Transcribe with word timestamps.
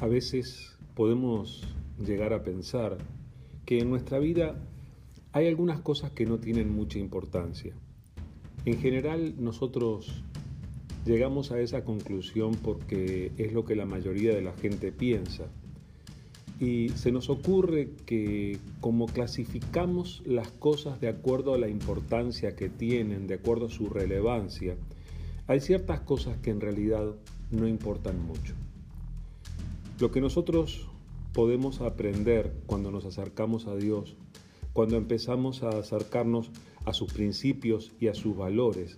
A 0.00 0.06
veces 0.06 0.78
podemos 0.94 1.62
llegar 2.02 2.32
a 2.32 2.42
pensar 2.42 2.96
que 3.66 3.80
en 3.80 3.90
nuestra 3.90 4.18
vida 4.18 4.58
hay 5.32 5.46
algunas 5.46 5.80
cosas 5.80 6.10
que 6.12 6.24
no 6.24 6.38
tienen 6.38 6.74
mucha 6.74 6.98
importancia. 6.98 7.74
En 8.64 8.78
general 8.78 9.34
nosotros 9.38 10.24
llegamos 11.04 11.52
a 11.52 11.60
esa 11.60 11.84
conclusión 11.84 12.52
porque 12.62 13.32
es 13.36 13.52
lo 13.52 13.66
que 13.66 13.76
la 13.76 13.84
mayoría 13.84 14.34
de 14.34 14.40
la 14.40 14.54
gente 14.54 14.90
piensa. 14.90 15.44
Y 16.58 16.88
se 16.90 17.12
nos 17.12 17.28
ocurre 17.28 17.90
que 18.06 18.56
como 18.80 19.04
clasificamos 19.04 20.22
las 20.24 20.50
cosas 20.50 20.98
de 21.02 21.08
acuerdo 21.08 21.52
a 21.52 21.58
la 21.58 21.68
importancia 21.68 22.56
que 22.56 22.70
tienen, 22.70 23.26
de 23.26 23.34
acuerdo 23.34 23.66
a 23.66 23.70
su 23.70 23.90
relevancia, 23.90 24.76
hay 25.46 25.60
ciertas 25.60 26.00
cosas 26.00 26.38
que 26.38 26.50
en 26.50 26.62
realidad 26.62 27.16
no 27.50 27.68
importan 27.68 28.18
mucho. 28.26 28.54
Lo 30.00 30.10
que 30.10 30.22
nosotros 30.22 30.88
podemos 31.34 31.82
aprender 31.82 32.54
cuando 32.64 32.90
nos 32.90 33.04
acercamos 33.04 33.66
a 33.66 33.76
Dios, 33.76 34.16
cuando 34.72 34.96
empezamos 34.96 35.62
a 35.62 35.68
acercarnos 35.68 36.50
a 36.86 36.94
sus 36.94 37.12
principios 37.12 37.92
y 38.00 38.08
a 38.08 38.14
sus 38.14 38.34
valores, 38.34 38.96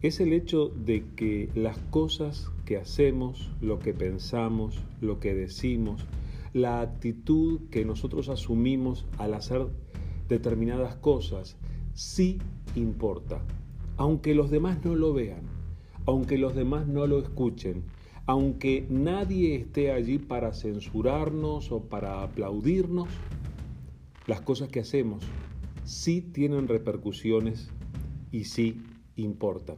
es 0.00 0.20
el 0.20 0.32
hecho 0.32 0.70
de 0.70 1.04
que 1.16 1.50
las 1.54 1.76
cosas 1.90 2.50
que 2.64 2.78
hacemos, 2.78 3.50
lo 3.60 3.78
que 3.78 3.92
pensamos, 3.92 4.80
lo 5.02 5.20
que 5.20 5.34
decimos, 5.34 6.06
la 6.54 6.80
actitud 6.80 7.60
que 7.70 7.84
nosotros 7.84 8.30
asumimos 8.30 9.04
al 9.18 9.34
hacer 9.34 9.66
determinadas 10.30 10.94
cosas, 10.94 11.58
sí 11.92 12.38
importa, 12.74 13.42
aunque 13.98 14.34
los 14.34 14.50
demás 14.50 14.82
no 14.82 14.94
lo 14.94 15.12
vean, 15.12 15.42
aunque 16.06 16.38
los 16.38 16.54
demás 16.54 16.86
no 16.86 17.06
lo 17.06 17.18
escuchen, 17.18 17.84
aunque 18.26 18.86
nadie 18.88 19.56
esté 19.56 19.90
allí 19.90 20.18
para 20.18 20.52
censurarnos 20.52 21.72
o 21.72 21.82
para 21.82 22.22
aplaudirnos, 22.22 23.08
las 24.26 24.40
cosas 24.40 24.68
que 24.68 24.80
hacemos 24.80 25.24
sí 25.84 26.20
tienen 26.20 26.68
repercusiones 26.68 27.70
y 28.30 28.44
sí 28.44 28.80
importan. 29.16 29.76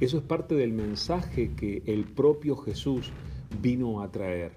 Eso 0.00 0.18
es 0.18 0.24
parte 0.24 0.54
del 0.54 0.72
mensaje 0.72 1.54
que 1.54 1.82
el 1.86 2.04
propio 2.04 2.56
Jesús 2.56 3.10
vino 3.62 4.02
a 4.02 4.10
traer. 4.10 4.52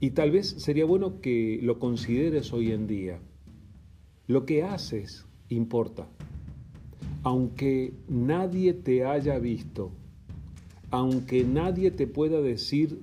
Y 0.00 0.10
tal 0.10 0.32
vez 0.32 0.48
sería 0.48 0.84
bueno 0.84 1.20
que 1.20 1.60
lo 1.62 1.78
consideres 1.78 2.52
hoy 2.52 2.72
en 2.72 2.88
día. 2.88 3.20
Lo 4.26 4.44
que 4.46 4.64
haces 4.64 5.26
importa. 5.48 6.08
Aunque 7.22 7.94
nadie 8.08 8.72
te 8.72 9.04
haya 9.04 9.38
visto, 9.38 9.92
aunque 10.92 11.42
nadie 11.42 11.90
te 11.90 12.06
pueda 12.06 12.42
decir 12.42 13.00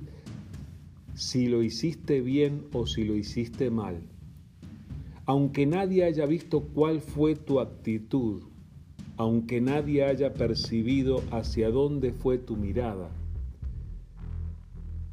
si 1.16 1.48
lo 1.48 1.64
hiciste 1.64 2.22
bien 2.22 2.64
o 2.72 2.86
si 2.86 3.04
lo 3.04 3.16
hiciste 3.16 3.72
mal, 3.72 4.00
aunque 5.26 5.66
nadie 5.66 6.06
haya 6.06 6.28
visto 6.28 6.62
cuál 6.62 7.02
fue 7.02 7.36
tu 7.36 7.60
actitud, 7.60 8.44
aunque 9.18 9.60
nadie 9.60 10.06
haya 10.06 10.34
percibido 10.34 11.24
hacia 11.32 11.72
dónde 11.72 12.14
fue 12.14 12.38
tu 12.38 12.56
mirada, 12.56 13.10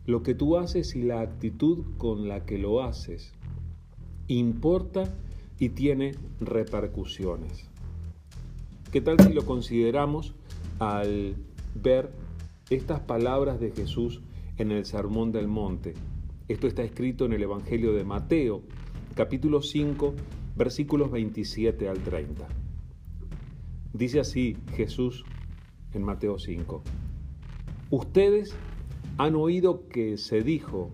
lo 0.04 0.22
que 0.22 0.34
tú 0.34 0.58
haces 0.58 0.94
y 0.94 1.02
la 1.02 1.22
actitud 1.22 1.82
con 1.96 2.28
la 2.28 2.44
que 2.44 2.58
lo 2.58 2.82
haces 2.82 3.32
importa 4.28 5.12
y 5.58 5.70
tiene 5.70 6.12
repercusiones. 6.40 7.70
¿Qué 8.92 9.00
tal 9.00 9.18
si 9.18 9.32
lo 9.32 9.46
consideramos 9.46 10.34
al 10.78 11.36
ver 11.74 12.25
estas 12.70 12.98
palabras 12.98 13.60
de 13.60 13.70
Jesús 13.70 14.22
en 14.58 14.72
el 14.72 14.84
Sermón 14.84 15.30
del 15.30 15.46
Monte. 15.46 15.94
Esto 16.48 16.66
está 16.66 16.82
escrito 16.82 17.24
en 17.24 17.32
el 17.32 17.42
Evangelio 17.42 17.92
de 17.92 18.04
Mateo, 18.04 18.62
capítulo 19.14 19.62
5, 19.62 20.14
versículos 20.56 21.12
27 21.12 21.88
al 21.88 21.98
30. 21.98 22.48
Dice 23.92 24.18
así 24.18 24.56
Jesús 24.74 25.24
en 25.94 26.02
Mateo 26.02 26.40
5. 26.40 26.82
Ustedes 27.90 28.56
han 29.16 29.36
oído 29.36 29.86
que 29.86 30.18
se 30.18 30.42
dijo, 30.42 30.90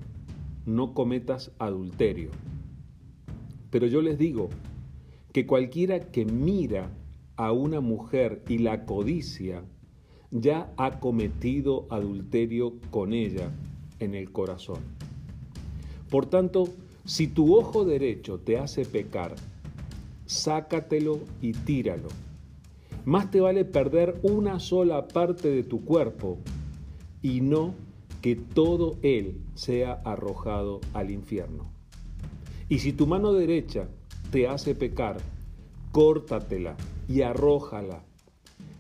no 0.67 0.93
cometas 0.93 1.53
adulterio. 1.59 2.31
Pero 3.71 3.87
yo 3.87 4.03
les 4.03 4.19
digo 4.19 4.51
que 5.33 5.47
cualquiera 5.47 6.01
que 6.01 6.27
mira 6.27 6.91
a 7.37 7.53
una 7.53 7.81
mujer 7.81 8.45
y 8.47 8.59
la 8.59 8.85
codicia, 8.85 9.65
ya 10.33 10.73
ha 10.79 10.99
cometido 10.99 11.87
adulterio 11.91 12.75
con 12.91 13.13
ella 13.13 13.51
en 14.01 14.15
el 14.15 14.33
corazón. 14.33 14.81
Por 16.11 16.27
tanto, 16.27 16.69
si 17.05 17.29
tu 17.29 17.55
ojo 17.55 17.85
derecho 17.85 18.39
te 18.39 18.59
hace 18.59 18.85
pecar, 18.85 19.35
sácatelo 20.27 21.21
y 21.41 21.53
tíralo. 21.53 22.09
Más 23.05 23.31
te 23.31 23.41
vale 23.41 23.65
perder 23.65 24.19
una 24.23 24.59
sola 24.59 25.07
parte 25.09 25.51
de 25.51 25.63
tu 25.65 25.85
cuerpo 25.85 26.39
y 27.21 27.41
no 27.41 27.75
que 28.23 28.37
todo 28.37 28.97
él 29.03 29.41
sea 29.55 30.01
arrojado 30.05 30.81
al 30.95 31.11
infierno. 31.11 31.71
Y 32.69 32.79
si 32.79 32.93
tu 32.93 33.07
mano 33.07 33.33
derecha 33.33 33.89
te 34.31 34.49
hace 34.49 34.75
pecar, 34.75 35.19
córtatela 35.91 36.77
y 37.09 37.23
arrójala 37.23 38.05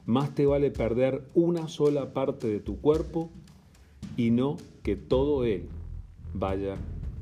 más 0.06 0.34
te 0.34 0.46
vale 0.46 0.70
perder 0.70 1.28
una 1.34 1.68
sola 1.68 2.12
parte 2.12 2.48
de 2.48 2.60
tu 2.60 2.80
cuerpo 2.80 3.30
y 4.16 4.30
no 4.30 4.56
que 4.82 4.96
todo 4.96 5.44
él 5.44 5.68
vaya 6.34 6.76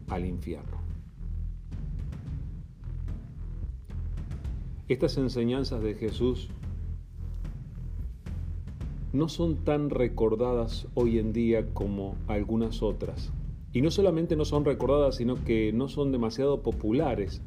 al 0.08 0.26
infierno. 0.26 0.80
Estas 4.88 5.16
enseñanzas 5.18 5.82
de 5.82 5.94
Jesús 5.94 6.48
no 9.12 9.28
son 9.28 9.56
tan 9.64 9.90
recordadas 9.90 10.86
hoy 10.94 11.18
en 11.18 11.32
día 11.32 11.72
como 11.72 12.16
algunas 12.26 12.82
otras. 12.82 13.32
Y 13.72 13.82
no 13.82 13.90
solamente 13.90 14.34
no 14.34 14.44
son 14.44 14.64
recordadas, 14.64 15.16
sino 15.16 15.44
que 15.44 15.72
no 15.72 15.88
son 15.88 16.10
demasiado 16.10 16.62
populares, 16.62 17.40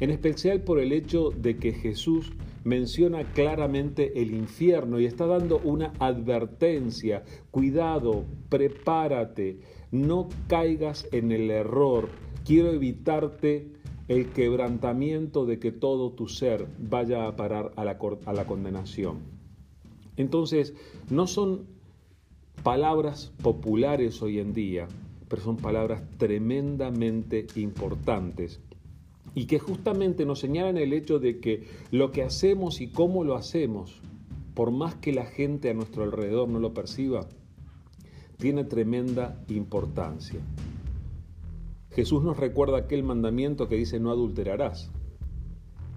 en 0.00 0.10
especial 0.10 0.62
por 0.62 0.78
el 0.78 0.92
hecho 0.92 1.30
de 1.30 1.56
que 1.56 1.72
Jesús 1.72 2.32
menciona 2.66 3.22
claramente 3.22 4.20
el 4.20 4.34
infierno 4.34 4.98
y 4.98 5.06
está 5.06 5.24
dando 5.24 5.60
una 5.62 5.92
advertencia. 6.00 7.22
Cuidado, 7.52 8.24
prepárate, 8.48 9.60
no 9.92 10.28
caigas 10.48 11.06
en 11.12 11.30
el 11.30 11.48
error. 11.52 12.08
Quiero 12.44 12.72
evitarte 12.72 13.68
el 14.08 14.32
quebrantamiento 14.32 15.46
de 15.46 15.60
que 15.60 15.70
todo 15.70 16.10
tu 16.10 16.26
ser 16.26 16.66
vaya 16.80 17.28
a 17.28 17.36
parar 17.36 17.70
a 17.76 17.84
la, 17.84 17.98
a 18.24 18.32
la 18.32 18.46
condenación. 18.46 19.18
Entonces, 20.16 20.74
no 21.08 21.28
son 21.28 21.66
palabras 22.64 23.32
populares 23.44 24.20
hoy 24.22 24.40
en 24.40 24.52
día, 24.52 24.88
pero 25.28 25.40
son 25.40 25.56
palabras 25.56 26.02
tremendamente 26.18 27.46
importantes 27.54 28.60
y 29.36 29.44
que 29.44 29.58
justamente 29.58 30.24
nos 30.24 30.40
señalan 30.40 30.78
el 30.78 30.94
hecho 30.94 31.18
de 31.18 31.40
que 31.40 31.68
lo 31.90 32.10
que 32.10 32.22
hacemos 32.22 32.80
y 32.80 32.88
cómo 32.88 33.22
lo 33.22 33.36
hacemos, 33.36 34.00
por 34.54 34.70
más 34.70 34.94
que 34.94 35.12
la 35.12 35.26
gente 35.26 35.68
a 35.68 35.74
nuestro 35.74 36.04
alrededor 36.04 36.48
no 36.48 36.58
lo 36.58 36.72
perciba, 36.72 37.28
tiene 38.38 38.64
tremenda 38.64 39.38
importancia. 39.48 40.40
Jesús 41.90 42.24
nos 42.24 42.38
recuerda 42.38 42.78
aquel 42.78 43.02
mandamiento 43.02 43.68
que 43.68 43.76
dice 43.76 44.00
no 44.00 44.10
adulterarás. 44.10 44.90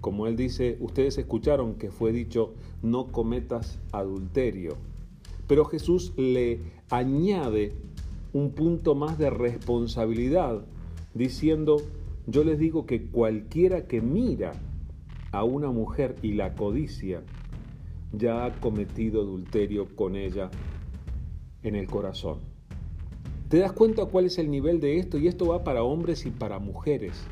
Como 0.02 0.26
él 0.26 0.36
dice, 0.36 0.76
ustedes 0.78 1.16
escucharon 1.16 1.76
que 1.76 1.90
fue 1.90 2.12
dicho 2.12 2.52
no 2.82 3.06
cometas 3.06 3.78
adulterio. 3.90 4.76
Pero 5.46 5.64
Jesús 5.64 6.12
le 6.18 6.60
añade 6.90 7.72
un 8.34 8.50
punto 8.50 8.94
más 8.94 9.16
de 9.16 9.30
responsabilidad, 9.30 10.62
diciendo, 11.14 11.78
yo 12.26 12.44
les 12.44 12.58
digo 12.58 12.86
que 12.86 13.06
cualquiera 13.06 13.86
que 13.86 14.00
mira 14.00 14.52
a 15.32 15.44
una 15.44 15.70
mujer 15.70 16.16
y 16.22 16.32
la 16.32 16.54
codicia, 16.54 17.22
ya 18.12 18.44
ha 18.44 18.60
cometido 18.60 19.22
adulterio 19.22 19.94
con 19.94 20.16
ella 20.16 20.50
en 21.62 21.76
el 21.76 21.86
corazón. 21.86 22.38
¿Te 23.48 23.58
das 23.58 23.72
cuenta 23.72 24.06
cuál 24.06 24.26
es 24.26 24.38
el 24.38 24.50
nivel 24.50 24.80
de 24.80 24.98
esto? 24.98 25.18
Y 25.18 25.26
esto 25.26 25.48
va 25.48 25.64
para 25.64 25.82
hombres 25.82 26.24
y 26.26 26.30
para 26.30 26.58
mujeres. 26.58 27.26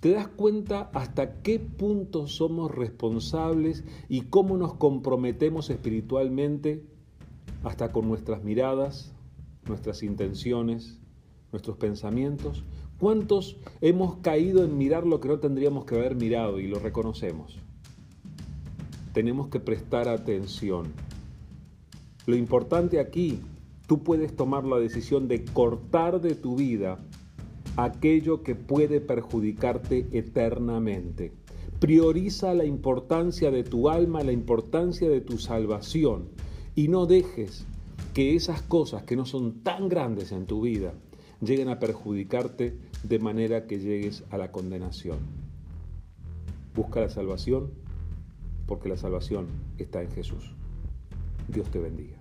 ¿Te 0.00 0.12
das 0.12 0.28
cuenta 0.28 0.90
hasta 0.92 1.42
qué 1.42 1.58
punto 1.58 2.28
somos 2.28 2.72
responsables 2.72 3.82
y 4.08 4.22
cómo 4.22 4.56
nos 4.56 4.74
comprometemos 4.74 5.70
espiritualmente 5.70 6.84
hasta 7.64 7.90
con 7.90 8.06
nuestras 8.06 8.44
miradas, 8.44 9.12
nuestras 9.66 10.04
intenciones, 10.04 11.00
nuestros 11.50 11.78
pensamientos? 11.78 12.64
¿Cuántos 12.98 13.56
hemos 13.80 14.16
caído 14.16 14.64
en 14.64 14.76
mirar 14.76 15.06
lo 15.06 15.20
que 15.20 15.28
no 15.28 15.38
tendríamos 15.38 15.84
que 15.84 15.94
haber 15.94 16.16
mirado 16.16 16.58
y 16.58 16.66
lo 16.66 16.80
reconocemos? 16.80 17.56
Tenemos 19.12 19.46
que 19.48 19.60
prestar 19.60 20.08
atención. 20.08 20.92
Lo 22.26 22.34
importante 22.34 22.98
aquí 22.98 23.38
tú 23.86 24.02
puedes 24.02 24.34
tomar 24.34 24.64
la 24.64 24.78
decisión 24.78 25.28
de 25.28 25.44
cortar 25.44 26.20
de 26.20 26.34
tu 26.34 26.56
vida 26.56 26.98
aquello 27.76 28.42
que 28.42 28.56
puede 28.56 29.00
perjudicarte 29.00 30.08
eternamente. 30.10 31.30
Prioriza 31.78 32.52
la 32.52 32.64
importancia 32.64 33.52
de 33.52 33.62
tu 33.62 33.88
alma, 33.88 34.24
la 34.24 34.32
importancia 34.32 35.08
de 35.08 35.20
tu 35.20 35.38
salvación 35.38 36.30
y 36.74 36.88
no 36.88 37.06
dejes 37.06 37.64
que 38.12 38.34
esas 38.34 38.60
cosas 38.60 39.04
que 39.04 39.14
no 39.14 39.24
son 39.24 39.62
tan 39.62 39.88
grandes 39.88 40.32
en 40.32 40.46
tu 40.46 40.62
vida 40.62 40.94
lleguen 41.40 41.68
a 41.68 41.78
perjudicarte 41.78 42.87
de 43.02 43.18
manera 43.18 43.66
que 43.66 43.78
llegues 43.78 44.24
a 44.30 44.38
la 44.38 44.50
condenación. 44.50 45.18
Busca 46.74 47.00
la 47.00 47.08
salvación 47.08 47.70
porque 48.66 48.88
la 48.88 48.96
salvación 48.96 49.48
está 49.78 50.02
en 50.02 50.10
Jesús. 50.10 50.54
Dios 51.48 51.70
te 51.70 51.78
bendiga. 51.78 52.17